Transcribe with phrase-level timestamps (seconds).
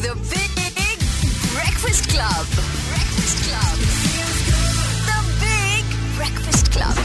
[0.00, 0.50] the Big
[1.52, 2.46] Breakfast Club.
[2.88, 3.76] Breakfast Club.
[5.10, 5.84] The Big
[6.16, 6.96] Breakfast Club.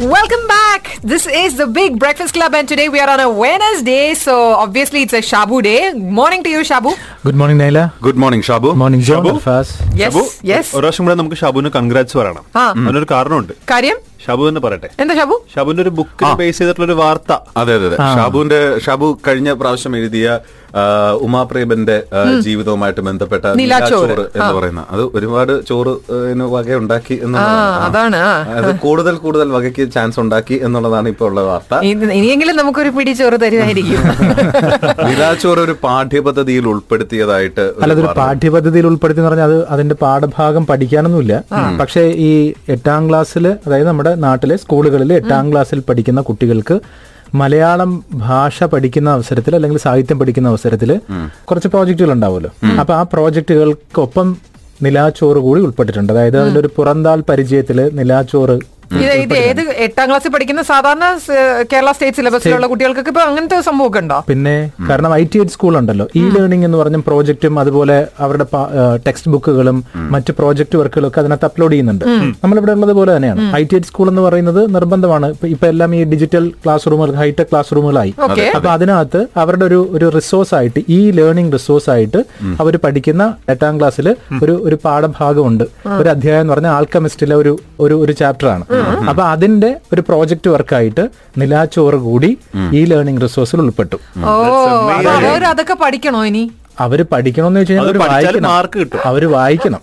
[0.00, 0.98] Welcome back.
[1.02, 5.02] This is the Big Breakfast Club, and today we are on a Wednesday, so obviously
[5.02, 5.92] it's a Shabu day.
[5.92, 6.98] Morning to you, Shabu.
[7.26, 9.40] Good morning Naila good morning Shabu morning Shabu?
[9.98, 10.52] Shabu, yes.
[10.52, 12.42] ഒരു പ്രാവശ്യം കൂടെ നമുക്ക് ഷാബുവിന് congrats പറയണം.
[12.56, 13.52] അതിനൊരു കാരണമുണ്ട്.
[13.70, 13.96] കാര്യം?
[14.26, 14.88] ഷാബു തന്നെ പറയട്ടെ.
[15.00, 17.38] എന്താ ഷാബു ഷാബുവിന്റെ ഒരു ബുക്ക് ബേസ് ചെയ്തിട്ടുള്ള ഒരു വാർത്ത.
[17.56, 17.96] അതെ അതെ അതെ.
[17.96, 20.38] ഷാബുവിന്റെ ഷാബു കഴിഞ്ഞ പ്രാവശ്യം എഴുതിയ
[21.20, 22.02] ഉമാപ്രേമന്റെ
[22.40, 24.10] ജീവിതവുമായിട്ട് ബന്ധപ്പെട്ട നിലാച്ചോറ്.
[24.10, 24.84] എന്ന് പറയുന്ന.
[24.90, 27.84] അത് ഒരുപാട് ചോറ് വക ഉണ്ടാക്കി എന്നുള്ളതാണ്.
[27.84, 28.16] അതാണ്,
[28.50, 31.74] അത് കൂടുതൽ കൂടുതൽ വകയ്ക്ക് ചാൻസ് ഉണ്ടാക്കി എന്നുള്ളതാണ് ഇപ്പോൾ ഉള്ള വാർത്ത.
[31.74, 33.96] ഇനി- ഇനിയെങ്കിലും നമുക്കൊരു പിടി ചോറ് തരുമായിരിക്കും.
[35.08, 36.68] നിലാച്ചോറ് ഒരു പാഠ്യപദ്ധതിയിൽ
[37.16, 41.34] ഉൾപ്പെടുത്തിയതായിട്ട് അല്ല അല്ലതൊരു പാഠ്യപദ്ധതിയിൽ ഉൾപ്പെടുത്തി എന്ന് പറഞ്ഞാൽ അത് അതിന്റെ പാഠഭാഗം പഠിക്കാനൊന്നുമില്ല.
[41.80, 42.30] പക്ഷേ ഈ
[42.68, 46.76] എട്ടാം ക്ലാസ്സിൽ അതായത് നമ്മുടെ നാട്ടിലെ സ്കൂളുകളിൽ എട്ടാം ക്ലാസ്സിൽ പഠിക്കുന്ന കുട്ടികൾക്ക്
[47.34, 50.90] മലയാളം ഭാഷ പഠിക്കുന്ന അവസരത്തിൽ അല്ലെങ്കിൽ സാഹിത്യം പഠിക്കുന്ന അവസരത്തിൽ
[51.48, 52.50] കുറച്ച് പ്രോജക്റ്റുകൾ ഉണ്ടാവുമല്ലോ.
[52.80, 54.28] അപ്പൊ ആ പ്രോജക്റ്റുകൾക്കൊപ്പം
[54.82, 56.10] നിലാച്ചോറ് കൂടി ഉൾപ്പെട്ടിട്ടുണ്ട്.
[56.12, 58.56] അതായത് അതിന്റെ ഒരു പുറന്താൽ പരിചയത്തിൽ നിലാച്ചോറ്
[58.92, 61.18] ഇത് ഇത് ഏത് എട്ടാം ക്ലാസ്സിൽ പഠിക്കുന്ന സാധാരണ
[61.72, 64.24] കേരള സ്റ്റേറ്റ് സിലബസിലുള്ള കുട്ടികൾക്കൊക്കെ ഇപ്പൊ അങ്ങനത്തെ സംഭവമൊക്കെ ഉണ്ടോ?
[64.28, 68.46] പിന്നെ കാരണം ഐ ടി എഡ് സ്കൂൾ ഉണ്ടല്ലോ ഇ ലേണിംഗ് എന്ന് പറഞ്ഞ പ്രോജക്റ്റും അതുപോലെ അവരുടെ
[69.06, 72.04] ടെക്സ്റ്റ് ബുക്കുകളും മറ്റ് പ്രോജക്ട് വർക്കുകളും ഒക്കെ അതിനകത്ത് അപ്ലോഡ് ചെയ്യുന്നുണ്ട്.
[72.44, 73.56] നമ്മളിവിടെ ഉള്ളത് പോലെ തന്നെയാണ്.
[73.56, 75.34] ഐ ടി എഡ് സ്കൂൾ എന്ന് പറയുന്നത് നിർബന്ധമാണ്.
[75.44, 78.14] ഇപ്പൊ- എല്ലാം ഈ ഡിജിറ്റൽ ക്ലാസ് റൂമുകൾ ഹൈടെക് ക്ലാസ് റൂമുകളായി
[78.56, 82.16] അപ്പൊ അതിനകത്ത് അവരുടെ ഒരു ഒരു റിസോഴ്സ് ആയിട്ട് ഈ ലേണിംഗ് റിസോഴ്സ് ആയിട്ട്
[82.60, 85.64] അവർ പഠിക്കുന്ന എട്ടാം ക്ലാസ്സിൽ ഒരു ഒരു പാഠഭാഗമുണ്ട്.
[85.98, 91.08] ഒരു അധ്യായം എന്ന് പറഞ്ഞാൽ ആൽക്കമിസ്റ്റിലെ ഒരു ഒരു ചാപ്റ്റർ ആണ് അപ്പൊ അതിന്റെ ഒരു പ്രോജക്റ്റ് വർക്കായിട്ട്
[91.38, 92.38] നിലാച്ചോറ് കൂടി
[92.72, 93.96] ഈ ലേണിംഗ് റിസോഴ്സിൽ ഉൾപ്പെട്ടു.
[94.24, 94.30] ഓ
[95.48, 96.50] അതൊക്കെ പഠിക്കണോ ഇനി?
[96.80, 98.50] അവർ പഠിക്കണമെന്ന് വെച്ച് കഴിഞ്ഞാൽ അവർ വായിക്കണം.
[98.50, 98.98] മാർക്ക് കിട്ടും.
[99.04, 99.80] അവർ വായിക്കണം.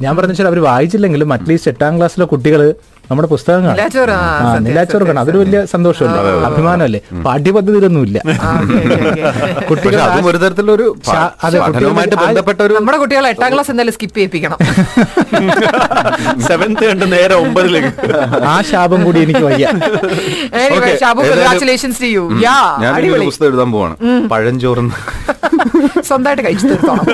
[0.00, 2.74] ഞാൻ പറഞ്ഞാൽ അവർ അവർ വായിച്ചില്ലെങ്കിലും അറ്റ്ലീസ്റ്റ് എട്ടാം ക്ലാസ്സിലെ കുട്ടികൾ
[3.10, 7.00] നമ്മുടെ പുസ്തകം കാണും നിലാച്ചോറ്, ആ, ആ, സത്യം, നിലാച്ചോറ് കാണും അതൊരു വലിയ സന്തോഷമല്ലേ അഭിമാനമല്ലേ?
[7.24, 8.18] പാഠ്യപദ്ധതിയിലൊന്നുമില്ല.
[9.70, 9.96] കുട്ടികൾ
[10.30, 10.86] ഒരു തരത്തിലൊരു
[12.20, 14.58] ബന്ധപ്പെട്ട ഒരു നമ്മുടെ കുട്ടികളെ എട്ടാം ക്ലാസ് എന്തായാലും സ്കിപ്പ് ചെയ്യിപ്പിക്കണം.
[16.48, 17.90] സെവൻത്ത് കണ്ട് നേരെ ഒമ്പതിലേക്ക്.
[18.46, 19.66] ആ ശാപം കൂടി എനിക്ക് വയ്യ.
[21.02, 22.56] കൺഗ്രാറ്റുലേഷൻസ് ടു യു യാ
[22.92, 23.26] അടിപൊളി.
[23.30, 23.96] പുസ്തകം എഴുതാൻ പോവാണ്.
[24.32, 24.94] പഴഞ്ചോറുന്ന്
[26.08, 27.04] സ്വന്തമായിട്ട് കഴിച്ചു തീർത്തോണം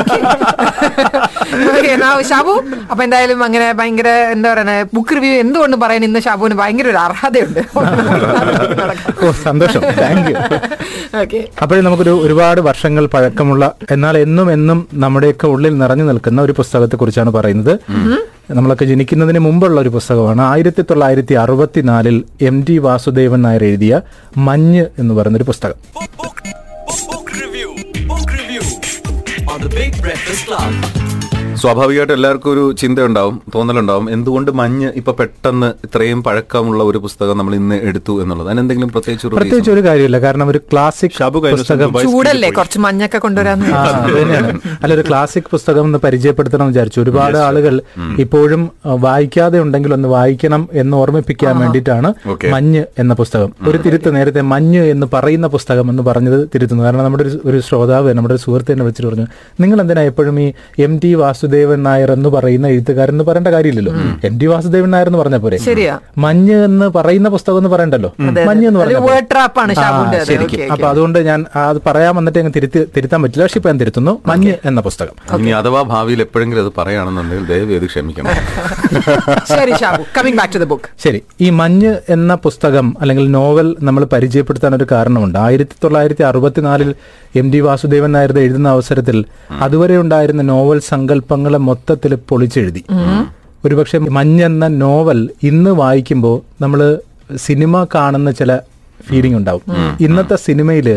[2.29, 2.53] ഷാബു
[2.91, 7.61] അപ്പൊ എന്തായാലും അങ്ങനെ ഭയങ്കര എന്താ പറയുക ബുക്ക് റിവ്യൂ എന്തുകൊണ്ടും പറയാൻ ഇന്ന് ഷാബുവിന് ഭയങ്കര ഒരു അർഹതയുണ്ട്
[9.25, 9.83] ഓ സന്തോഷം.
[9.99, 10.37] താങ്ക് യു
[11.21, 16.97] ഓക്കെ അപ്പോഴേ നമുക്കൊരു ഒരുപാട് വർഷങ്ങൾ പഴക്കമുള്ള എന്നാൽ എന്നും എന്നും നമ്മുടെയൊക്കെ ഉള്ളിൽ നിറഞ്ഞു നിൽക്കുന്ന ഒരു പുസ്തകത്തെ
[16.97, 17.73] കുറിച്ചാണ് പറയുന്നത്
[18.51, 20.43] നമ്മളൊക്കെ ജനിക്കുന്നതിന് മുമ്പുള്ള ഒരു പുസ്തകമാണ്.
[20.51, 23.95] ആയിരത്തി തൊള്ളായിരത്തി അറുപത്തിനാലിൽ എം ടി വാസുദേവൻ നായർ എഴുതിയ
[24.39, 25.79] മഞ്ഞ് എന്ന് പറയുന്ന ഒരു പുസ്തകം.
[29.49, 31.16] On the Big Breakfast Club.
[31.57, 34.11] സ്വാഭാവികമായിട്ട് എല്ലാവർക്കും ഒരു ചിന്തയുണ്ടാവും തോന്നലുണ്ടാവും.
[34.11, 38.49] എന്തുകൊണ്ട് മഞ്ഞ് ഇപ്പൊ പെട്ടെന്ന് ഇത്രയും പഴക്കമുള്ള ഒരു പുസ്തകം നമ്മൾ ഇന്ന് എടുത്തു എന്നുള്ളത്?
[38.49, 40.19] അതിന് എന്തെങ്കിലും പ്രത്യേകിച്ച് പ്രത്യേകിച്ച് ഒരു കാര്യമില്ല.
[40.19, 42.51] കാരണം ഒരു ക്ലാസിക് ഷാബു പുസ്തകം ചൂടല്ലേ?
[42.51, 44.61] കുറച്ച് മഞ്ഞൊക്കെ തന്നെയാണ്.
[44.83, 47.01] അല്ല ഒരു ക്ലാസിക് പുസ്തകം ഒന്ന് പരിചയപ്പെടുത്തണം എന്ന് വിചാരിച്ചു.
[47.01, 47.81] ഒരുപാട് ആളുകൾ
[48.19, 52.49] ഇപ്പോഴും വായിക്കാതെ ഉണ്ടെങ്കിൽ ഒന്ന് വായിക്കണം എന്ന് ഓർമ്മിപ്പിക്കാൻ വേണ്ടിയിട്ടാണ് Okay.
[52.49, 53.53] മഞ്ഞ് എന്ന പുസ്തകം.
[53.69, 56.85] ഒരു തിരുത്ത് നേരത്തെ മഞ്ഞ് എന്ന് പറയുന്ന പുസ്തകം എന്ന് പറഞ്ഞത് തിരുത്തുന്നു.
[56.85, 59.27] കാരണം നമ്മുടെ ഒരു- ഒരു ശ്രോതാവ് നമ്മുടെ ഒരു സുഹൃത്തിനെ വിളിച്ചിട്ട് പറഞ്ഞു
[59.61, 61.15] നിങ്ങൾ എന്തിനാ എപ്പോഴും ഈ എം ടി
[61.47, 63.93] വാസുദേവൻ നായർ എന്ന് പറയുന്ന എഴുത്തുകാരൻ എന്ന് പറയേണ്ട കാര്യമില്ലല്ലോ.
[64.29, 65.57] എം ടി വാസുദേവൻ നായർ എന്ന് പറഞ്ഞ പോലെ
[66.19, 68.11] മഞ്ഞ് എന്ന് പറയുന്ന പുസ്തകം എന്ന് പറയണ്ടല്ലോ.
[68.49, 69.05] മഞ്ഞ് എന്ന് പറയുന്നത്
[69.59, 70.19] പറഞ്ഞ.
[70.31, 70.61] ശരിക്കും.
[70.73, 73.45] അപ്പൊ അതുകൊണ്ട് ഞാൻ അത് പറയാൻ വന്നിട്ട് ഞങ്ങൾ തിരുത്തി തിരുത്താൻ പറ്റില്ല.
[73.47, 74.15] പക്ഷെ ഇപ്പൊ ഞാൻ തിരുത്തുന്നു.
[74.27, 75.15] മഞ്ഞ് എന്ന പുസ്തകം.
[75.39, 78.33] ഇനി അഥവാ ഭാവിയിൽ എപ്പോഴെങ്കിലും അത് പറയുകയാണെന്നുണ്ടെങ്കിൽ ദയവ് ചെയ്ത് ക്ഷമിക്കണം.
[79.53, 81.21] ശരി Shabu coming back to the book ശരി.
[81.41, 85.39] ഈ മഞ്ഞ് എന്ന പുസ്തകം അല്ലെങ്കിൽ നോവൽ നമ്മൾ പരിചയപ്പെടുത്താൻ ഒരു കാരണമുണ്ട്.
[85.39, 86.91] ആയിരത്തി തൊള്ളായിരത്തി അറുപത്തിനാലിൽ
[87.37, 89.17] എം ഡി വാസുദേവൻ നായർ എഴുതുന്ന അവസരത്തിൽ
[89.61, 90.79] അതുവരെ ഉണ്ടായിരുന്ന നോവൽ
[91.37, 92.83] സങ്കല്പങ്ങളെ മൊത്തത്തിൽ പൊളിച്ചെഴുതി.
[93.65, 95.21] ഒരുപക്ഷെ മഞ്ഞെന്ന നോവൽ
[95.51, 96.81] ഇന്ന് വായിക്കുമ്പോൾ നമ്മൾ
[97.47, 98.51] സിനിമ കാണുന്ന ചില
[99.09, 99.63] ഫീലിംഗ് ഉണ്ടാവും.
[100.07, 100.89] ഇന്നത്തെ സിനിമയിൽ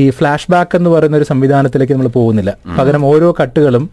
[0.00, 2.50] ഈ ഫ്ലാഷ് ബാക്ക് എന്ന് പറയുന്ന ഒരു സംവിധാനത്തിലേക്ക് നമ്മൾ പോകുന്നില്ല.
[2.78, 3.84] പകരം ഓരോ കട്ടുകളും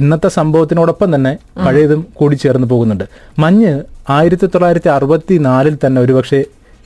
[0.00, 1.32] ഇന്നത്തെ സംഭവത്തിനോടൊപ്പം തന്നെ
[1.64, 3.06] പഴയതും കൂടി ചേർന്ന് പോകുന്നുണ്ട്.
[3.42, 3.72] മഞ്ഞ്
[4.16, 6.40] ആയിരത്തി തൊള്ളായിരത്തി അറുപത്തി നാലിൽ തന്നെ ഒരുപക്ഷെ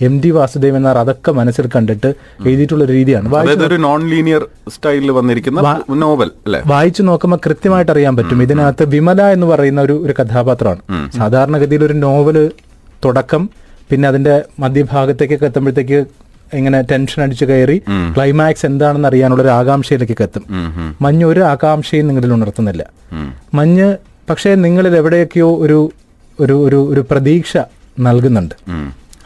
[0.06, 2.08] എം ഡി വാസുദേവൻ നായർ അതൊക്കെ മനസ്സിൽ കണ്ടിട്ട്
[2.48, 3.26] എഴുതിയിട്ടുള്ള ഒരു രീതിയാണ്.
[3.34, 4.42] വായിച്ചു നോൺ ലീനിയർ
[4.74, 5.60] സ്റ്റൈലിൽ വന്നിരിക്കുന്ന
[6.04, 6.30] നോവൽ
[6.72, 8.42] വായിച്ചു നോക്കുമ്പോൾ കൃത്യമായിട്ട് അറിയാൻ പറ്റും.
[8.46, 10.82] ഇതിനകത്ത് വിമല എന്ന് പറയുന്ന ഒരു ഒരു കഥാപാത്രമാണ്.
[11.20, 12.38] സാധാരണഗതിയിൽ ഒരു നോവൽ
[13.04, 13.42] തുടക്കം
[13.90, 15.98] പിന്നെ അതിന്റെ മധ്യഭാഗത്തേക്കൊക്കെ എത്തുമ്പോഴത്തേക്ക്
[16.58, 17.76] ഇങ്ങനെ ടെൻഷൻ അടിച്ചു കയറി
[18.16, 20.44] ക്ലൈമാക്സ് എന്താണെന്ന് അറിയാനുള്ള ഒരു ആകാംക്ഷയിലേക്ക് എത്തും.
[21.04, 22.82] മഞ്ഞ് ഒരു ആകാംക്ഷയും നിങ്ങളിൽ ഉണർത്തുന്നില്ല.
[23.58, 23.88] മഞ്ഞ്
[24.30, 25.78] പക്ഷേ നിങ്ങളിൽ എവിടെയൊക്കെയോ ഒരു
[26.44, 27.56] ഒരു ഒരു ഒരു പ്രതീക്ഷ
[28.06, 28.54] നൽകുന്നുണ്ട്.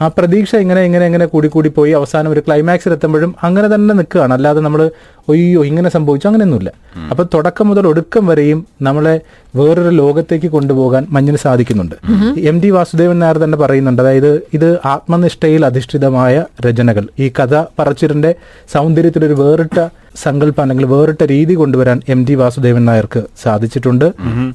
[0.01, 4.35] ആ പ്രതീക്ഷ ഇങ്ങനെ ഇങ്ങനെ ഇങ്ങനെ കൂടി കൂടി പോയി അവസാനം ഒരു ക്ലൈമാക്സിൽ എത്തുമ്പോഴും അങ്ങനെ തന്നെ നിൽക്കുകയാണ്.
[4.35, 4.91] അല്ലാതെ നമ്മൾ
[5.29, 6.73] ഒയ്യോ ഇങ്ങനെ സംഭവിച്ചു അങ്ങനെയൊന്നുമില്ല.
[7.11, 9.21] അപ്പൊ തുടക്കം മുതൽ ഒടുക്കം വരെയും നമ്മളെ
[9.57, 11.95] വേറൊരു ലോകത്തേക്ക് കൊണ്ടുപോകാൻ മഞ്ഞിന് സാധിക്കുന്നുണ്ട്.
[12.39, 14.03] എം ഡി വാസുദേവൻ നായർ തന്നെ പറയുന്നുണ്ട്.
[14.03, 17.09] അതായത് ഇത് ആത്മനിഷ്ഠയിൽ അധിഷ്ഠിതമായ രചനകൾ.
[17.19, 18.35] ഈ കഥ പറച്ചിലിന്റെ
[18.73, 24.07] സൗന്ദര്യത്തിലൊരു വേറിട്ട സങ്കല്പം അല്ലെങ്കിൽ വേറിട്ട രീതി കൊണ്ടുവരാൻ എം ടി വാസുദേവൻ നായർക്ക് സാധിച്ചിട്ടുണ്ട്.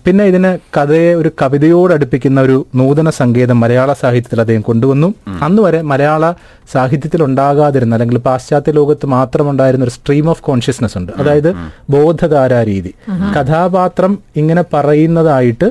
[0.05, 5.13] പിന്നെ ഇതിന് കഥയെ ഒരു കവിതയോട് അടുപ്പിക്കുന്ന ഒരു നൂതന സങ്കേതം മലയാള സാഹിത്യത്തിൽ അദ്ദേഹം കൊണ്ടുവന്നു.
[5.41, 6.33] അന്ന് വരെ മലയാള
[6.73, 11.11] സാഹിത്യത്തിൽ ഉണ്ടാകാതിരുന്ന അല്ലെങ്കിൽ പാശ്ചാത്യ ലോകത്ത് മാത്രം ഉണ്ടായിരുന്ന ഒരു സ്ട്രീം ഓഫ് കോൺഷ്യസ്നെസ് ഉണ്ട്.
[11.17, 11.49] അതായത്
[11.89, 12.93] ബോധധാരാ രീതി.
[13.37, 15.69] കഥാപാത്രം ഇങ്ങനെ പറയുന്നതായിട്ട്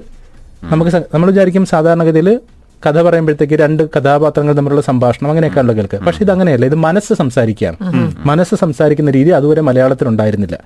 [0.72, 2.40] നമുക്ക് നമ്മൾ വിചാരിക്കും സാധാരണഗതിയിൽ
[2.86, 5.98] കഥ പറയുമ്പോഴത്തേക്ക് രണ്ട് കഥാപാത്രങ്ങൾ തമ്മിലുള്ള സംഭാഷണം അങ്ങനെയൊക്കെയാണല്ലോ കേൾക്കുക.
[5.98, 6.66] പക്ഷെ ഇത് അങ്ങനെയല്ല.
[6.66, 7.76] ഇത് മനസ്സ് സംസാരിക്കുകയാണ്.
[8.26, 10.58] മനസ്സ് സംസാരിക്കുന്ന രീതി അതുവരെ മലയാളത്തിൽ ഉണ്ടായിരുന്നില്ല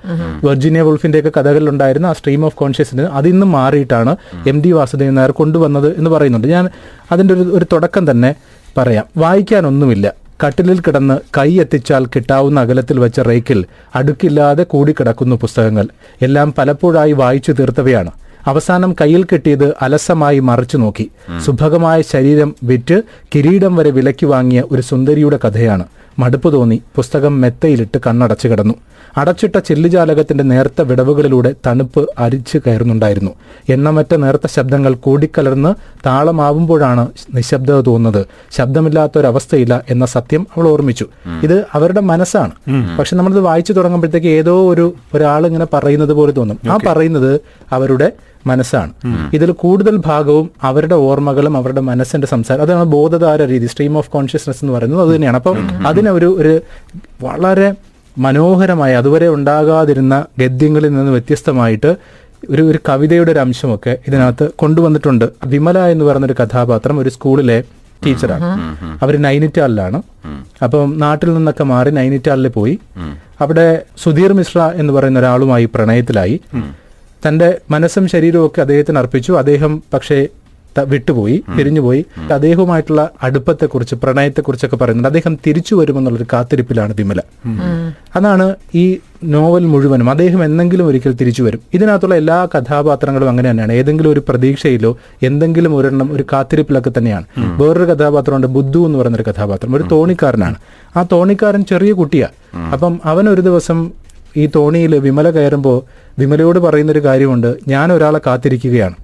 [0.44, 4.16] വെർജീനിയ വുൾഫിന്റെ ഒക്കെ കഥകളിൽ ഉണ്ടായിരുന്ന ആ സ്ട്രീം ഓഫ് കോൺഷ്യസിന് അതിന്ന് മാറിയിട്ടാണ്
[4.46, 6.48] എം ഡി വാസുദേവൻ നായർ കൊണ്ടുവന്നത് എന്ന് പറയുന്നുണ്ട്.
[6.48, 6.68] ഞാൻ
[7.12, 8.34] അതിന്റെ ഒരു ഒരു തുടക്കം തന്നെ
[8.76, 9.04] പറയാം.
[9.16, 10.12] വായിക്കാനൊന്നുമില്ല.
[10.46, 13.64] കട്ടിലിൽ കിടന്ന് കൈ എത്തിച്ചാൽ കിട്ടാവുന്ന അകലത്തിൽ വെച്ച റേക്കിൽ
[13.94, 15.88] അടുക്കില്ലാതെ കൂടിക്കിടക്കുന്നു പുസ്തകങ്ങൾ.
[16.22, 18.10] എല്ലാം പലപ്പോഴായി വായിച്ചു തീർത്തവയാണ്.
[18.48, 21.10] അവസാനം കയ്യിൽ കിട്ടിയത് അലസമായി മറിച്ചു നോക്കി.
[21.44, 23.02] സുഭഗമായ ശരീരം വിറ്റ്
[23.34, 25.86] കിരീടം വരെ വിലയ്ക്ക് വാങ്ങിയ ഒരു സുന്ദരിയുടെ കഥയാണ്.
[26.18, 26.82] മടുപ്പ് തോന്നി.
[26.96, 28.74] പുസ്തകം മെത്തയിലിട്ട് കണ്ണടച്ചു കിടന്നു.
[29.16, 33.30] അടച്ചിട്ട ചില്ലുജാലകത്തിന്റെ നേർത്ത വിടവുകളിലൂടെ തണുപ്പ് അരിച്ചു കയറുന്നുണ്ടായിരുന്നു.
[33.68, 35.74] എണ്ണമറ്റ നേർത്ത ശബ്ദങ്ങൾ കൂടിക്കലർന്ന്
[36.06, 38.26] താളമാവുമ്പോഴാണ് നിശബ്ദത തോന്നുന്നത്.
[38.50, 41.06] ശബ്ദമില്ലാത്ത ഒരു അവസ്ഥയില്ല എന്ന സത്യം അവൾ ഓർമ്മിച്ചു.
[41.42, 42.50] ഇത് അവരുടെ മനസ്സാണ്.
[42.98, 46.58] പക്ഷെ നമ്മളിത് വായിച്ചു തുടങ്ങുമ്പോഴത്തേക്ക് ഏതോ ഒരു ഒരാൾ ഇങ്ങനെ പറയുന്നത് പോലെ തോന്നും.
[46.70, 47.40] ആ പറയുന്നത്
[47.72, 48.12] അവരുടെ
[48.46, 48.92] മനസ്സാണ്.
[49.32, 54.72] ഇതിൽ കൂടുതൽ ഭാഗവും അവരുടെ ഓർമ്മകളും അവരുടെ മനസ്സിന്റെ സംസാരം അതാണ് ബോധധാര രീതി സ്ട്രീം ഓഫ് കോൺഷ്യസ്നെസ് എന്ന്
[54.72, 55.36] പറയുന്നത് അത് തന്നെയാണ്.
[55.36, 56.60] അപ്പം അതിനെ ഒരു ഒരു
[57.22, 57.74] വളരെ
[58.18, 61.96] മനോഹരമായ അതുവരെ ഉണ്ടാകാതിരുന്ന ഗദ്യങ്ങളിൽ നിന്ന് വ്യത്യസ്തമായിട്ട്
[62.50, 65.28] ഒരു ഒരു കവിതയുടെ ഒരു അംശമൊക്കെ ഇതിനകത്ത് കൊണ്ടുവന്നിട്ടുണ്ട്.
[65.46, 67.64] വിമല എന്ന് പറയുന്ന ഒരു കഥാപാത്രം ഒരു സ്കൂളിലെ
[68.06, 68.44] ടീച്ചറാണ്.
[69.02, 70.02] അവർ നൈനിറ്റാലിലാണ്.
[70.64, 72.78] അപ്പം നാട്ടിൽ നിന്നൊക്കെ മാറി നൈനിറ്റാലിൽ പോയി.
[73.40, 76.40] അവിടെ സുധീർ മിശ്ര എന്ന് പറയുന്ന ഒരാളുമായി പ്രണയത്തിലായി.
[77.26, 79.32] തന്റെ മനസ്സും ശരീരവും ഒക്കെ അദ്ദേഹത്തിന് അർപ്പിച്ചു.
[79.32, 80.26] അദ്ദേഹം പക്ഷേ
[80.86, 82.06] വിട്ടുപോയി പിരിഞ്ഞുപോയി.
[82.32, 85.08] അദ്ദേഹവുമായിട്ടുള്ള അടുപ്പത്തെക്കുറിച്ച് പ്രണയത്തെക്കുറിച്ചൊക്കെ പറയുന്നുണ്ട്.
[85.08, 87.20] അദ്ദേഹം തിരിച്ചു വരുമെന്നുള്ളൊരു കാത്തിരിപ്പിലാണ് വിമല.
[88.16, 90.10] അതാണ് ഈ നോവൽ മുഴുവനും.
[90.10, 91.60] അദ്ദേഹം എന്തെങ്കിലും ഒരിക്കൽ തിരിച്ചു വരും.
[91.74, 93.72] ഇതിനകത്തുള്ള എല്ലാ കഥാപാത്രങ്ങളും അങ്ങനെ തന്നെയാണ്.
[93.72, 97.24] ഏതെങ്കിലും ഒരു പ്രതീക്ഷയിലോ എന്തെങ്കിലും ഒരെണ്ണം ഒരു കാത്തിരിപ്പിലൊക്കെ തന്നെയാണ്.
[97.38, 99.76] വേറൊരു കഥാപാത്രമുണ്ട് ബുദ്ധു എന്ന് പറയുന്ന ഒരു കഥാപാത്രം.
[99.76, 100.54] ഒരു തോണിക്കാരനാണ്.
[100.96, 103.90] ആ തോണിക്കാരൻ ചെറിയ കുട്ടിയാണ് അപ്പം അവൻ ഒരു ദിവസം
[104.36, 105.82] ഈ തോണിയിൽ വിമല കയറുമ്പോൾ
[106.18, 108.96] വിമലയോട് പറയുന്ന ഒരു കാര്യമുണ്ട് ഞാൻ ഒരാളെ കാത്തിരിക്കുകയാണ്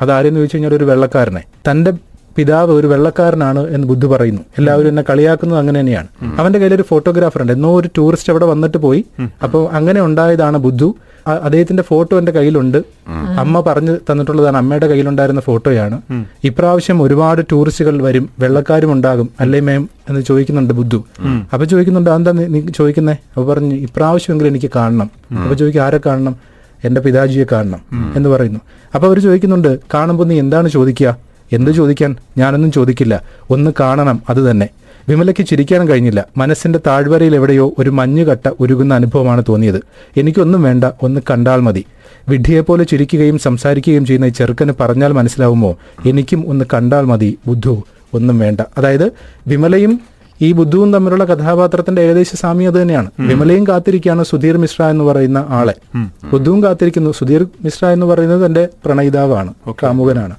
[0.00, 1.42] അതാരെന്ന് ചോദിച്ചു കഴിഞ്ഞാൽ ഒരു വെള്ളക്കാരനെ.
[1.70, 1.90] തന്റെ
[2.36, 4.42] പിതാവ് ഒരു വെള്ളക്കാരനാണ് എന്ന് ബുദ്ധു പറയുന്നു.
[4.58, 6.06] എല്ലാവരും എന്നെ കളിയാക്കുന്നത് അങ്ങനെ തന്നെയാണ്.
[6.40, 7.52] അവന്റെ കയ്യിൽ ഒരു ഫോട്ടോഗ്രാഫർ ഉണ്ട്.
[7.52, 9.04] എന്നോ ഒരു ടൂറിസ്റ്റ് അവിടെ വന്നിട്ട് പോയി.
[9.42, 10.94] അപ്പോൾ അങ്ങനെ ഉണ്ടായതാണ് ബുദ്ധു.
[11.26, 12.78] അദ്ദേഹത്തിന്റെ ഫോട്ടോ എന്റെ കയ്യിലുണ്ട്.
[13.38, 14.56] അമ്മ പറഞ്ഞു തന്നിട്ടുള്ളതാണ്.
[14.56, 16.02] അമ്മയുടെ കയ്യിലുണ്ടായിരുന്ന ഫോട്ടോയാണ്
[16.44, 18.30] ഇപ്രാവശ്യം ഒരുപാട് ടൂറിസ്റ്റുകൾ വരും.
[18.38, 19.30] വെള്ളക്കാരും ഉണ്ടാകും.
[19.40, 21.04] അല്ലേ മേം എന്ന് ചോദിക്കുന്നുണ്ട് ബുദ്ധു.
[21.52, 23.12] അപ്പൊ ചോദിക്കുന്നുണ്ട് നീ- നീ ചോദിക്കുന്നേ?
[23.12, 25.10] അപ്പൊ പറഞ്ഞു ഇപ്രാവശ്യമെങ്കിലും എനിക്ക് കാണണം.
[25.42, 26.36] അപ്പൊ ചോദിക്കും ആരെ കാണണം?
[26.84, 27.80] എന്റെ പിതാജിയെ കാണണം.
[28.16, 28.60] എന്ന് പറയുന്നു.
[28.94, 31.29] അപ്പൊ അവർ ചോദിക്കുന്നുണ്ട് കാണുമ്പോൾ നീ എന്താണ് ചോദിക്കുക?
[31.52, 32.16] എന്ത് ചോദിക്കാൻ?
[32.38, 33.22] ഞാനൊന്നും ചോദിക്കില്ല.
[33.50, 34.68] ഒന്ന് കാണണം അത് തന്നെ.
[35.08, 36.24] വിമലയ്ക്ക് ചിരിക്കാനും കഴിഞ്ഞില്ല.
[36.36, 39.80] മനസ്സിന്റെ താഴ്വരയിൽ എവിടെയോ ഒരു മഞ്ഞുകട്ട ഉരുകുന്ന അനുഭവമാണ് തോന്നിയത്.
[40.16, 41.84] എനിക്കൊന്നും വേണ്ട ഒന്ന് കണ്ടാൽ മതി.
[42.28, 45.76] വിഡ്ഢിയെപ്പോലെ ചിരിക്കുകയും സംസാരിക്കുകയും ചെയ്യുന്ന ഈ ചെറുക്കന് പറഞ്ഞാൽ മനസ്സിലാവുമോ?
[46.06, 47.38] എനിക്കും ഒന്ന് കണ്ടാൽ മതി.
[47.46, 47.82] ബുദ്ധു
[48.14, 48.60] ഒന്നും വേണ്ട.
[48.78, 49.10] അതായത്
[49.46, 50.00] വിമലയും
[50.42, 53.10] ഈ ബുദ്ധുവും തമ്മിലുള്ള കഥാപാത്രത്തിന്റെ ഏകദേശ സാമ്യം അത് തന്നെയാണ്.
[53.20, 55.74] വിമലയും കാത്തിരിക്കുകയാണ് സുധീർ മിശ്ര എന്ന് പറയുന്ന ആളെ.
[56.32, 57.12] ബുദ്ധുവും കാത്തിരിക്കുന്നു.
[57.12, 60.34] സുധീർ മിശ്ര എന്ന് പറയുന്നത് തന്റെ പ്രണയിതാവാണ് കാമുകനാണ്.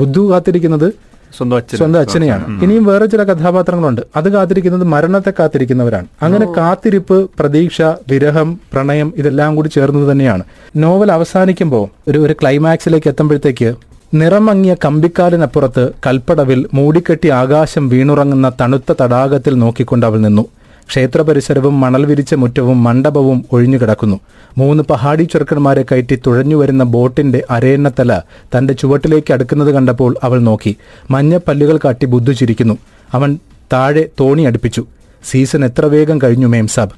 [0.00, 0.88] ബുദ്ധു കാത്തിരിക്കുന്നത്
[1.36, 2.44] സ്വന്തം അച്ഛനെയാണ്.
[2.64, 4.02] ഇനിയും വേറെ ചില കഥാപാത്രങ്ങളുണ്ട്.
[4.18, 6.06] അത് കാത്തിരിക്കുന്നത് മരണത്തെ കാത്തിരിക്കുന്നവരാണ്.
[6.22, 7.78] അങ്ങനെ കാത്തിരിപ്പ് പ്രതീക്ഷ
[8.10, 10.44] വിരഹം പ്രണയം ഇതെല്ലാം കൂടി ചേർന്നത് തന്നെയാണ്.
[10.84, 13.70] നോവൽ അവസാനിക്കുമ്പോൾ ഒരു ഒരു ക്ലൈമാക്സിലേക്ക് എത്തുമ്പോഴത്തേക്ക്
[14.14, 20.44] നിറമങ്ങിയ കമ്പിക്കാലിനപ്പുറത്ത് കൽപ്പടവിൽ മൂടിക്കെട്ടി ആകാശം വീണുറങ്ങുന്ന തണുത്ത തടാകത്തിൽ നോക്കിക്കൊണ്ട് അവൾ നിന്നു.
[20.88, 24.20] ക്ഷേത്ര പരിസരവും മണൽ വിരിച്ച മുറ്റവും മണ്ഡപവും ഒഴിഞ്ഞുകിടക്കുന്നു.
[24.58, 28.20] മൂന്ന് പഹാടി ചെറുക്കന്മാരെ കയറ്റി തുഴഞ്ഞുവരുന്ന ബോട്ടിന്റെ അരയണ്ണത്തല
[28.58, 30.76] തന്റെ ചുവട്ടിലേക്ക് അടുക്കുന്നത് കണ്ടപ്പോൾ അവൾ നോക്കി.
[31.10, 32.78] മഞ്ഞ പല്ലുകൾ കാട്ടി ബുദ്ധു ചിരിക്കുന്നു
[33.12, 33.38] അവൻ
[33.72, 34.86] താഴെ തോണി അടുപ്പിച്ചു.
[35.30, 36.90] സീസൺ എത്ര വേഗം കഴിഞ്ഞു മേം സാബ്?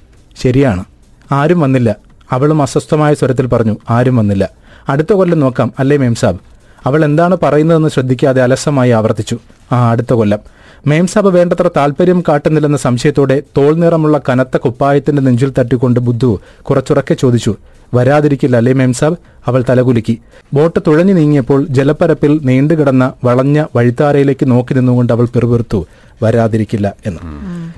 [0.43, 0.85] ശരിയാണ്.
[1.33, 1.97] ആരും വന്നില്ല.
[2.33, 4.51] അവളും അസ്വസ്ഥമായ സ്വരത്തിൽ പറഞ്ഞു ആരും വന്നില്ല.
[4.89, 6.39] അടുത്ത കൊല്ലം നോക്കാം അല്ലേ മേം സാബ്?
[6.87, 9.39] അവൾ എന്താണ് പറയുന്നതെന്ന് ശ്രദ്ധിക്കാതെ അലസമായി ആവർത്തിച്ചു.
[9.73, 10.39] ആ അടുത്ത കൊല്ലം.
[10.87, 17.57] മേംസാബ് വേണ്ടത്ര താൽപര്യം കാട്ടുന്നില്ലെന്ന സംശയത്തോടെ തോൾ നിറമുള്ള കനത്ത കുപ്പായത്തിന്റെ നെഞ്ചിൽ തട്ടിക്കൊണ്ട് ബുദ്ധു കുറച്ചുറക്കെ ചോദിച്ചു
[17.95, 19.17] വരാതിരിക്കില്ല അല്ലേ മേംസാബ്?
[19.47, 20.21] അവൾ തലകുലുക്കി.
[20.55, 25.87] ബോട്ട് തുഴഞ്ഞു നീങ്ങിയപ്പോൾ ജലപ്പരപ്പിൽ നീണ്ടുകിടന്ന വളഞ്ഞ വഴിത്താരയിലേക്ക് നോക്കി നിന്നുകൊണ്ട് അവൾ പിറുപിറുത്തു
[26.23, 27.21] വരാതിരിക്കില്ല എന്ന്.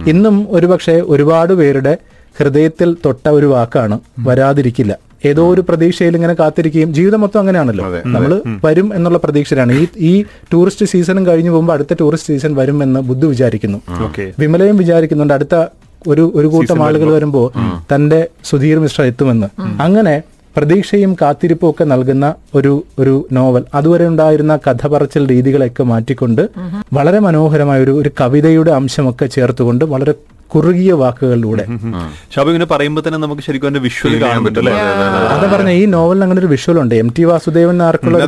[0.07, 1.99] ഇന്നും ഒരുപക്ഷെ ഒരുപാട് പേരുടെ
[2.41, 5.12] ഹൃദയത്തിൽ തൊട്ട ഒരു വാക്കാണ് വരാതിരിക്കില്ല.
[5.25, 7.85] ഏതോ ഒരു പ്രതീക്ഷയിൽ ഇങ്ങനെ കാത്തിരിക്കുകയും ജീവിതം മൊത്തം അങ്ങനെയാണല്ലോ.
[8.07, 8.33] നമ്മൾ
[8.65, 9.73] വരും എന്നുള്ള പ്രതീക്ഷയിലാണ്.
[9.73, 13.79] ഈ ഈ ടൂറിസ്റ്റ് സീസണും കഴിഞ്ഞു പോകുമ്പോൾ അടുത്ത ടൂറിസ്റ്റ് സീസൺ വരുമെന്ന് എന്ന് ബുദ്ധു വിചാരിക്കുന്നു.
[14.39, 15.57] വിമലയും വിചാരിക്കുന്നുണ്ട് അടുത്ത
[16.09, 17.47] ഒരു ഒരു കൂട്ടം ആളുകൾ വരുമ്പോൾ
[17.95, 19.47] തന്റെ സുധീർ മിശ്ര എത്തുമെന്ന്.
[19.83, 20.23] അങ്ങനെ
[20.57, 23.63] പ്രതീക്ഷയും കാത്തിരിപ്പും ഒക്കെ നൽകുന്ന ഒരു ഒരു നോവൽ.
[23.75, 26.43] അതുവരെ ഉണ്ടായിരുന്ന കഥ പറച്ചിൽ രീതികളെയൊക്കെ മാറ്റിക്കൊണ്ട്
[26.93, 30.15] വളരെ മനോഹരമായ ഒരു ഒരു കവിതയുടെ അംശമൊക്കെ ചേർത്തുകൊണ്ട് വളരെ
[30.55, 31.65] കുറുകിയ വാക്കുകളിലൂടെ.
[32.35, 34.71] ഷാബു ഇങ്ങനെ പറയുമ്പോൾ തന്നെ നമുക്ക് ശരിക്കും അതിന്റെ വിഷ്വൽ കാണാൻ പറ്റില്ല.
[34.71, 36.95] അതാ പറഞ്ഞ ഈ നോവലിന് അങ്ങനെ ഒരു വിഷ്വൽ ഉണ്ട്.
[36.95, 38.19] എം ടി വാസുദേവൻ ആർക്കുള്ള.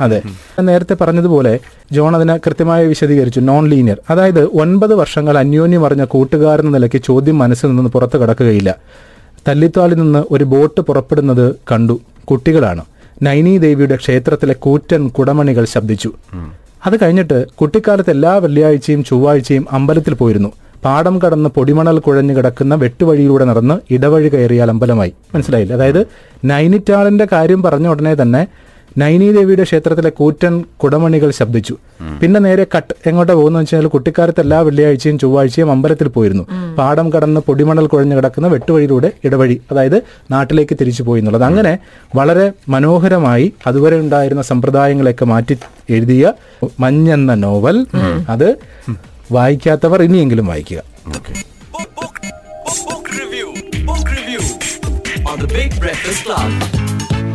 [0.00, 0.22] അതെ.
[0.60, 1.58] നേരത്തെ പറഞ്ഞതുപോലെ
[1.92, 3.40] ജോൺ അതിനെ കൃത്യമായി വിശദീകരിച്ചു.
[3.40, 8.70] നോൺ ലീനിയർ അതായത് ഒൻപത് വർഷങ്ങൾ അന്യോന്യം അറിഞ്ഞ കൂട്ടുകാരെന്ന നിലയ്ക്ക് ചോദ്യം മനസ്സിൽ നിന്ന് പുറത്തു കടക്കുകയില്ല.
[9.48, 12.00] തല്ലിത്താളിൽ നിന്ന് ഒരു ബോട്ട് പുറപ്പെടുന്നത് കണ്ടു.
[12.30, 12.84] കുട്ടികളാണ്.
[13.22, 16.10] നൈനി ദേവിയുടെ ക്ഷേത്രത്തിലെ കൂറ്റൻ കുടമണികൾ ശബ്ദിച്ചു.
[16.86, 20.50] അത് കഴിഞ്ഞിട്ട് കുട്ടിക്കാലത്ത് എല്ലാ വെള്ളിയാഴ്ചയും ചൊവ്വാഴ്ചയും അമ്പലത്തിൽ പോയിരുന്നു.
[20.84, 25.12] പാടം കടന്ന് പൊടിമണൽ കുഴഞ്ഞു കിടക്കുന്ന വെട്ടുവഴിയിലൂടെ നടന്ന് ഇടവഴി കയറിയാൽ അമ്പലമായി.
[25.34, 25.74] മനസ്സിലായില്ല?
[25.78, 26.02] അതായത്
[26.50, 28.42] നൈനിറ്റാളിന്റെ കാര്യം പറഞ്ഞ ഉടനെ തന്നെ
[29.00, 31.74] നൈനി ദേവിയുടെ ക്ഷേത്രത്തിലെ കൂറ്റൻ കുടമണികൾ ശബ്ദിച്ചു.
[32.20, 36.44] പിന്നെ നേരെ കട്ട് എങ്ങോട്ടാ പോകുന്ന വെച്ചാൽ കുട്ടിക്കാലത്ത് എല്ലാ വെള്ളിയാഴ്ചയും ചൊവ്വാഴ്ചയും അമ്പലത്തിൽ പോയിരുന്നു.
[36.78, 39.98] പാടം കടന്ന് പൊടിമണൽ കുഴഞ്ഞു കിടക്കുന്ന വെട്ടുവഴിയിലൂടെ ഇടവഴി അതായത്
[40.34, 41.46] നാട്ടിലേക്ക് തിരിച്ചു പോയി എന്നുള്ളത്.
[41.50, 41.74] അങ്ങനെ
[42.20, 45.56] വളരെ മനോഹരമായി അതുവരെ ഉണ്ടായിരുന്ന സമ്പ്രദായങ്ങളെയൊക്കെ മാറ്റി
[45.96, 46.32] എഴുതിയ
[46.84, 47.78] മഞ്ഞെന്ന നോവൽ.
[48.34, 48.48] അത്
[49.32, 50.80] വായിക്കാത്തവർ ഇനിയെങ്കിലും വായിക്കുക.
[51.18, 51.34] Okay
[52.86, 53.46] book review
[53.88, 54.42] book review
[55.30, 56.89] on the big breakfast club